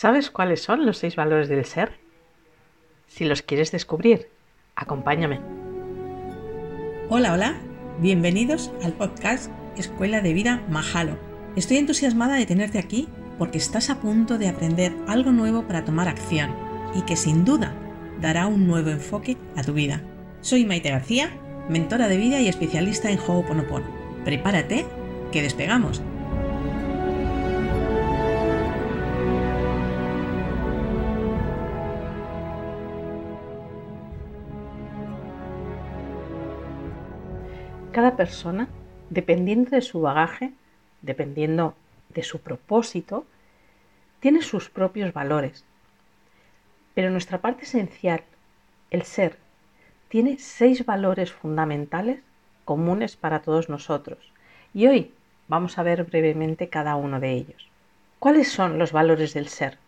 [0.00, 1.92] ¿Sabes cuáles son los seis valores del ser?
[3.06, 4.28] Si los quieres descubrir,
[4.74, 5.40] acompáñame.
[7.10, 7.60] Hola, hola,
[7.98, 11.18] bienvenidos al podcast Escuela de Vida Mahalo.
[11.54, 16.08] Estoy entusiasmada de tenerte aquí porque estás a punto de aprender algo nuevo para tomar
[16.08, 16.56] acción
[16.94, 17.74] y que sin duda
[18.22, 20.00] dará un nuevo enfoque a tu vida.
[20.40, 21.28] Soy Maite García,
[21.68, 23.84] mentora de vida y especialista en Ho'oponopono.
[24.24, 24.86] Prepárate,
[25.30, 26.00] que despegamos.
[37.92, 38.68] Cada persona,
[39.10, 40.52] dependiendo de su bagaje,
[41.02, 41.74] dependiendo
[42.10, 43.26] de su propósito,
[44.20, 45.64] tiene sus propios valores.
[46.94, 48.22] Pero nuestra parte esencial,
[48.90, 49.38] el ser,
[50.08, 52.20] tiene seis valores fundamentales
[52.64, 54.32] comunes para todos nosotros.
[54.72, 55.12] Y hoy
[55.48, 57.68] vamos a ver brevemente cada uno de ellos.
[58.20, 59.78] ¿Cuáles son los valores del ser?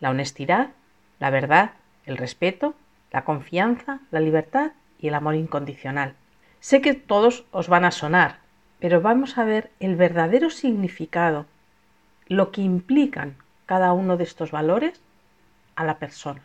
[0.00, 0.70] La honestidad,
[1.18, 1.72] la verdad,
[2.06, 2.74] el respeto,
[3.10, 6.14] la confianza, la libertad y el amor incondicional.
[6.62, 8.38] Sé que todos os van a sonar,
[8.78, 11.46] pero vamos a ver el verdadero significado,
[12.28, 13.34] lo que implican
[13.66, 15.00] cada uno de estos valores
[15.74, 16.40] a la persona.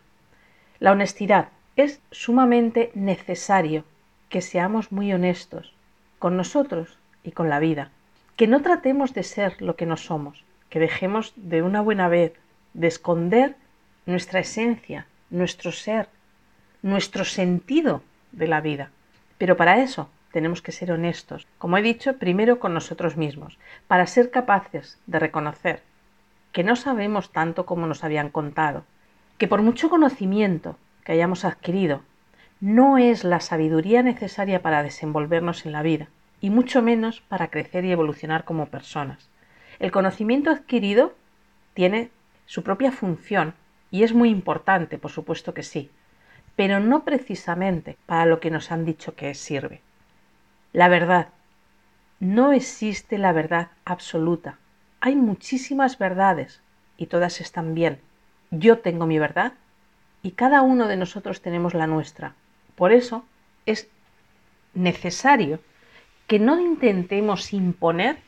[0.80, 3.84] La honestidad es sumamente necesario
[4.28, 5.72] que seamos muy honestos
[6.18, 7.92] con nosotros y con la vida,
[8.34, 12.32] que no tratemos de ser lo que no somos, que dejemos de una buena vez
[12.74, 13.54] de esconder
[14.04, 16.08] nuestra esencia, nuestro ser,
[16.82, 18.90] nuestro sentido de la vida.
[19.38, 24.06] Pero para eso tenemos que ser honestos, como he dicho, primero con nosotros mismos, para
[24.06, 25.82] ser capaces de reconocer
[26.52, 28.84] que no sabemos tanto como nos habían contado,
[29.38, 32.02] que por mucho conocimiento que hayamos adquirido,
[32.60, 36.08] no es la sabiduría necesaria para desenvolvernos en la vida,
[36.40, 39.28] y mucho menos para crecer y evolucionar como personas.
[39.78, 41.14] El conocimiento adquirido
[41.74, 42.10] tiene
[42.46, 43.54] su propia función
[43.90, 45.90] y es muy importante, por supuesto que sí,
[46.58, 49.80] pero no precisamente para lo que nos han dicho que sirve.
[50.72, 51.28] La verdad.
[52.18, 54.58] No existe la verdad absoluta.
[54.98, 56.60] Hay muchísimas verdades
[56.96, 58.00] y todas están bien.
[58.50, 59.52] Yo tengo mi verdad
[60.20, 62.34] y cada uno de nosotros tenemos la nuestra.
[62.74, 63.24] Por eso
[63.64, 63.86] es
[64.74, 65.60] necesario
[66.26, 68.18] que no intentemos imponer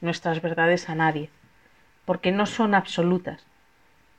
[0.00, 1.28] nuestras verdades a nadie,
[2.06, 3.44] porque no son absolutas.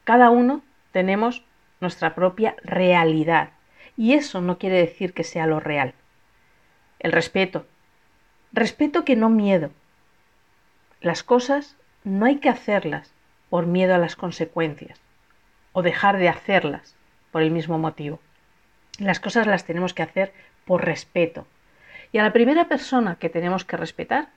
[0.03, 1.44] Cada uno tenemos
[1.81, 3.54] nuestra propia realidad
[3.97, 5.94] y eso no quiere decir que sea lo real.
[7.00, 7.66] El respeto.
[8.51, 9.72] Respeto que no miedo.
[11.01, 13.13] Las cosas no hay que hacerlas
[13.50, 15.00] por miedo a las consecuencias
[15.73, 16.95] o dejar de hacerlas
[17.31, 18.19] por el mismo motivo.
[18.97, 20.33] Las cosas las tenemos que hacer
[20.66, 21.45] por respeto.
[22.12, 24.29] Y a la primera persona que tenemos que respetar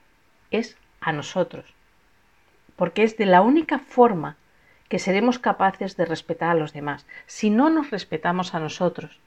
[0.50, 1.74] es a nosotros.
[2.76, 4.36] Porque es de la única forma
[4.88, 7.06] que seremos capaces de respetar a los demás.
[7.26, 9.20] Si no nos respetamos a nosotros,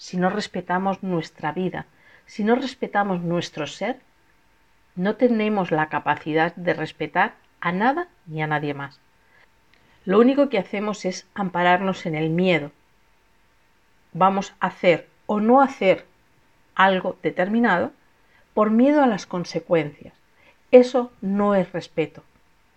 [0.00, 1.84] si no respetamos nuestra vida,
[2.24, 4.00] si no respetamos nuestro ser,
[4.96, 8.98] no tenemos la capacidad de respetar a nada ni a nadie más.
[10.06, 12.72] Lo único que hacemos es ampararnos en el miedo.
[14.14, 16.06] Vamos a hacer o no hacer
[16.74, 17.92] algo determinado
[18.54, 20.14] por miedo a las consecuencias.
[20.70, 22.24] Eso no es respeto,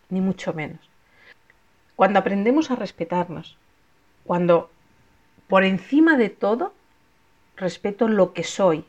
[0.09, 0.81] ni mucho menos.
[1.95, 3.57] Cuando aprendemos a respetarnos,
[4.25, 4.69] cuando
[5.47, 6.73] por encima de todo
[7.55, 8.85] respeto lo que soy,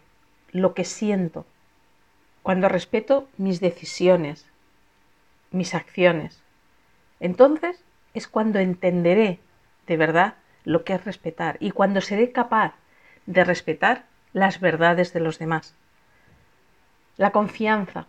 [0.53, 1.47] lo que siento,
[2.43, 4.47] cuando respeto mis decisiones,
[5.51, 6.43] mis acciones,
[7.21, 7.83] entonces
[8.13, 9.41] es cuando entenderé
[9.87, 12.75] de verdad lo que es respetar y cuando seré capaz
[13.27, 15.75] de respetar las verdades de los demás.
[17.17, 18.07] La confianza.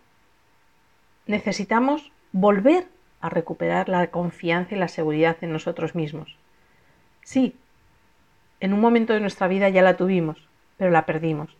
[1.26, 2.88] Necesitamos volver
[3.20, 6.36] a recuperar la confianza y la seguridad en nosotros mismos.
[7.22, 7.56] Sí,
[8.60, 10.38] en un momento de nuestra vida ya la tuvimos,
[10.76, 11.56] pero la perdimos.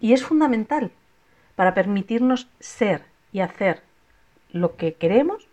[0.00, 0.90] Y es fundamental
[1.56, 3.02] para permitirnos ser
[3.32, 3.82] y hacer
[4.50, 5.48] lo que queremos.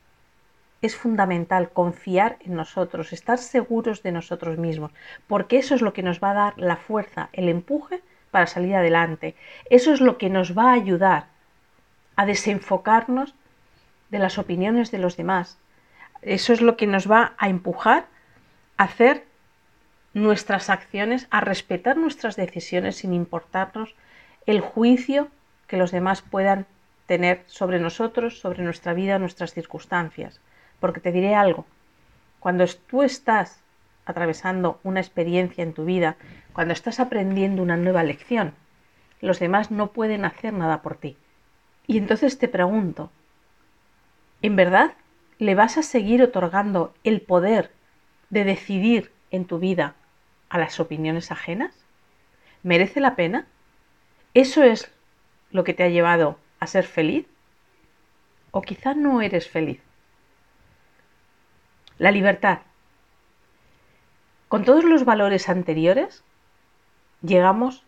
[0.81, 4.91] Es fundamental confiar en nosotros, estar seguros de nosotros mismos,
[5.27, 8.75] porque eso es lo que nos va a dar la fuerza, el empuje para salir
[8.75, 9.35] adelante.
[9.69, 11.27] Eso es lo que nos va a ayudar
[12.15, 13.33] a desenfocarnos
[14.11, 15.57] de las opiniones de los demás.
[16.21, 18.05] Eso es lo que nos va a empujar
[18.77, 19.25] a hacer
[20.15, 23.95] nuestras acciones, a respetar nuestras decisiones sin importarnos
[24.45, 25.27] el juicio
[25.67, 26.65] que los demás puedan
[27.05, 30.39] tener sobre nosotros, sobre nuestra vida, nuestras circunstancias.
[30.79, 31.65] Porque te diré algo,
[32.39, 33.59] cuando tú estás
[34.05, 36.15] atravesando una experiencia en tu vida,
[36.53, 38.53] cuando estás aprendiendo una nueva lección,
[39.19, 41.17] los demás no pueden hacer nada por ti.
[41.87, 43.11] Y entonces te pregunto,
[44.41, 44.93] ¿en verdad
[45.39, 47.71] le vas a seguir otorgando el poder
[48.29, 49.95] de decidir en tu vida
[50.49, 51.73] a las opiniones ajenas?
[52.63, 53.47] ¿Merece la pena?
[54.33, 54.91] ¿Eso es
[55.51, 57.27] lo que te ha llevado a ser feliz?
[58.51, 59.81] ¿O quizás no eres feliz?
[61.97, 62.59] La libertad.
[64.47, 66.23] Con todos los valores anteriores,
[67.21, 67.83] llegamos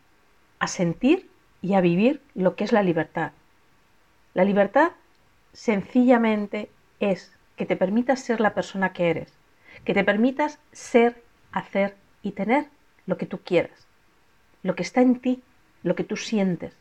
[0.60, 1.30] a sentir
[1.62, 3.32] y a vivir lo que es la libertad.
[4.34, 4.92] La libertad
[5.54, 6.70] sencillamente
[7.00, 9.34] es que te permitas ser la persona que eres,
[9.84, 12.68] que te permitas ser, hacer y tener
[13.06, 13.88] lo que tú quieras,
[14.64, 15.42] lo que está en ti,
[15.84, 16.74] lo que tú sientes.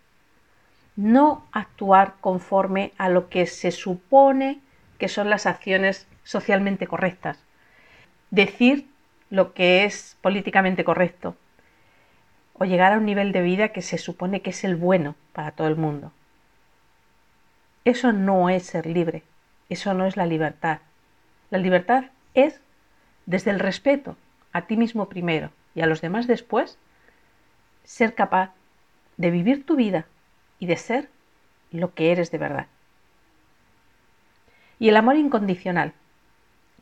[0.96, 4.60] No actuar conforme a lo que se supone
[4.98, 7.38] que son las acciones socialmente correctas.
[8.30, 8.86] Decir
[9.30, 11.36] lo que es políticamente correcto.
[12.54, 15.50] O llegar a un nivel de vida que se supone que es el bueno para
[15.50, 16.12] todo el mundo.
[17.84, 19.22] Eso no es ser libre.
[19.68, 20.80] Eso no es la libertad.
[21.50, 22.60] La libertad es
[23.26, 24.16] desde el respeto
[24.56, 26.78] a ti mismo primero y a los demás después,
[27.84, 28.54] ser capaz
[29.18, 30.06] de vivir tu vida
[30.58, 31.10] y de ser
[31.70, 32.66] lo que eres de verdad.
[34.78, 35.92] Y el amor incondicional.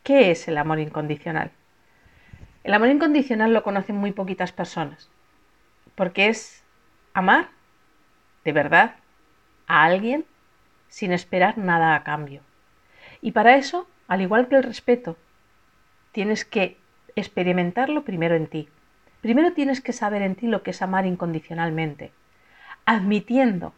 [0.04, 1.50] ¿Qué es el amor incondicional?
[2.62, 5.10] El amor incondicional lo conocen muy poquitas personas,
[5.96, 6.62] porque es
[7.12, 7.48] amar
[8.44, 8.94] de verdad
[9.66, 10.24] a alguien
[10.86, 12.40] sin esperar nada a cambio.
[13.20, 15.16] Y para eso, al igual que el respeto,
[16.12, 16.83] tienes que
[17.16, 18.68] experimentarlo primero en ti.
[19.20, 22.12] Primero tienes que saber en ti lo que es amar incondicionalmente,
[22.84, 23.72] admitiendo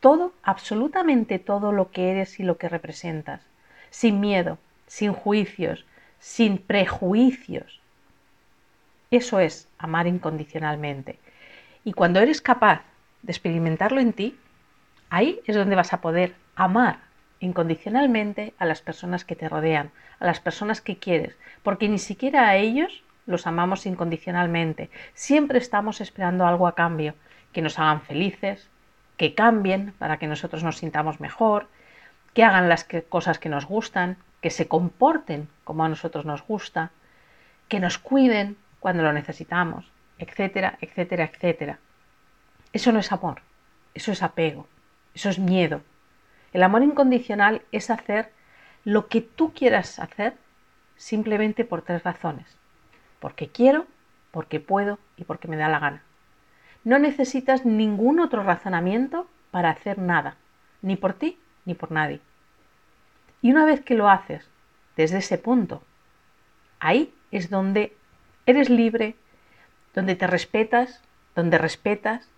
[0.00, 3.42] todo, absolutamente todo lo que eres y lo que representas,
[3.90, 5.84] sin miedo, sin juicios,
[6.18, 7.80] sin prejuicios.
[9.10, 11.18] Eso es amar incondicionalmente.
[11.84, 12.82] Y cuando eres capaz
[13.22, 14.38] de experimentarlo en ti,
[15.10, 17.09] ahí es donde vas a poder amar
[17.40, 19.90] incondicionalmente a las personas que te rodean,
[20.20, 24.90] a las personas que quieres, porque ni siquiera a ellos los amamos incondicionalmente.
[25.14, 27.14] Siempre estamos esperando algo a cambio,
[27.52, 28.68] que nos hagan felices,
[29.16, 31.66] que cambien para que nosotros nos sintamos mejor,
[32.34, 36.90] que hagan las cosas que nos gustan, que se comporten como a nosotros nos gusta,
[37.68, 41.78] que nos cuiden cuando lo necesitamos, etcétera, etcétera, etcétera.
[42.72, 43.42] Eso no es amor,
[43.94, 44.66] eso es apego,
[45.14, 45.82] eso es miedo,
[46.52, 48.32] el amor incondicional es hacer
[48.84, 50.34] lo que tú quieras hacer
[50.96, 52.56] simplemente por tres razones.
[53.20, 53.86] Porque quiero,
[54.30, 56.02] porque puedo y porque me da la gana.
[56.84, 60.36] No necesitas ningún otro razonamiento para hacer nada,
[60.82, 62.20] ni por ti ni por nadie.
[63.42, 64.48] Y una vez que lo haces
[64.96, 65.82] desde ese punto,
[66.78, 67.96] ahí es donde
[68.46, 69.16] eres libre,
[69.94, 71.02] donde te respetas,
[71.34, 72.28] donde respetas,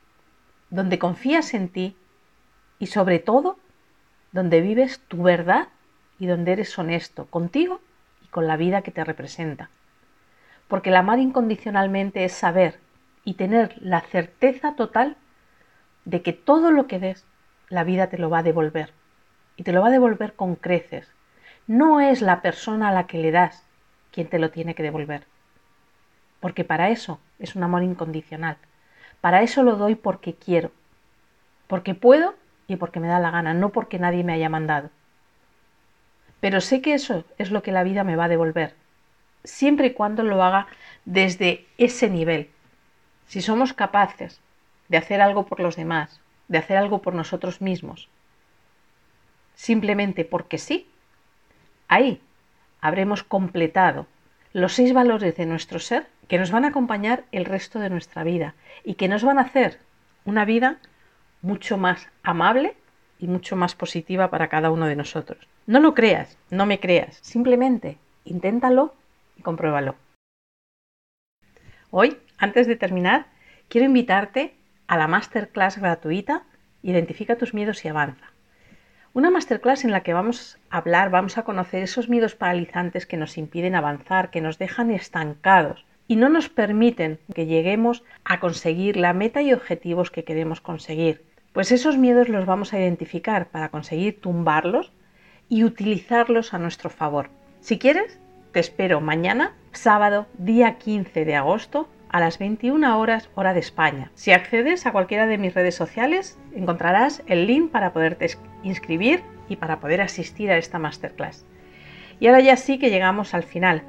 [0.71, 1.97] donde confías en ti
[2.79, 3.59] y sobre todo
[4.33, 5.69] donde vives tu verdad
[6.19, 7.81] y donde eres honesto contigo
[8.23, 9.71] y con la vida que te representa.
[10.69, 12.81] Porque el amar incondicionalmente es saber
[13.25, 15.17] y tener la certeza total
[16.05, 17.25] de que todo lo que des,
[17.69, 18.93] la vida te lo va a devolver.
[19.57, 21.13] Y te lo va a devolver con creces.
[21.67, 23.65] No es la persona a la que le das
[24.11, 25.27] quien te lo tiene que devolver.
[26.41, 28.57] Porque para eso es un amor incondicional.
[29.21, 30.73] Para eso lo doy porque quiero.
[31.69, 32.35] Porque puedo
[32.67, 34.91] y porque me da la gana, no porque nadie me haya mandado.
[36.41, 38.75] Pero sé que eso es lo que la vida me va a devolver,
[39.45, 40.67] siempre y cuando lo haga
[41.05, 42.51] desde ese nivel.
[43.27, 44.41] Si somos capaces
[44.89, 48.09] de hacer algo por los demás, de hacer algo por nosotros mismos,
[49.55, 50.89] simplemente porque sí,
[51.89, 52.21] ahí
[52.81, 54.07] habremos completado
[54.53, 58.25] los seis valores de nuestro ser que nos van a acompañar el resto de nuestra
[58.25, 58.55] vida
[58.85, 59.81] y que nos van a hacer
[60.25, 60.79] una vida
[61.43, 62.75] mucho más amable
[63.19, 65.47] y mucho más positiva para cada uno de nosotros.
[65.67, 68.95] No lo creas, no me creas, simplemente inténtalo
[69.37, 69.97] y compruébalo.
[71.91, 73.27] Hoy, antes de terminar,
[73.69, 74.55] quiero invitarte
[74.87, 76.45] a la masterclass gratuita
[76.83, 78.33] Identifica tus miedos y avanza.
[79.15, 83.17] Una masterclass en la que vamos a hablar, vamos a conocer esos miedos paralizantes que
[83.17, 88.97] nos impiden avanzar, que nos dejan estancados y no nos permiten que lleguemos a conseguir
[88.97, 91.25] la meta y objetivos que queremos conseguir.
[91.53, 94.91] Pues esos miedos los vamos a identificar para conseguir tumbarlos
[95.51, 97.29] y utilizarlos a nuestro favor.
[97.61, 98.19] Si quieres,
[98.53, 104.11] te espero mañana, sábado, día 15 de agosto, a las 21 horas hora de España.
[104.15, 108.29] Si accedes a cualquiera de mis redes sociales, encontrarás el link para poderte
[108.63, 111.45] inscribir y para poder asistir a esta masterclass.
[112.19, 113.83] Y ahora ya sí que llegamos al final.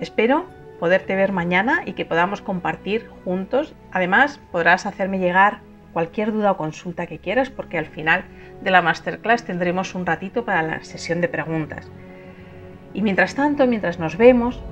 [0.00, 0.46] Espero
[0.80, 3.74] poderte ver mañana y que podamos compartir juntos.
[3.90, 5.60] Además, podrás hacerme llegar
[5.92, 8.24] cualquier duda o consulta que quieras porque al final
[8.62, 11.90] de la masterclass tendremos un ratito para la sesión de preguntas.
[12.94, 14.62] Y mientras tanto, mientras nos vemos,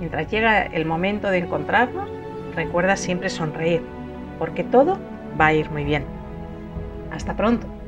[0.00, 2.08] Mientras llega el momento de encontrarnos,
[2.56, 3.82] recuerda siempre sonreír,
[4.38, 4.98] porque todo
[5.38, 6.04] va a ir muy bien.
[7.12, 7.79] Hasta pronto.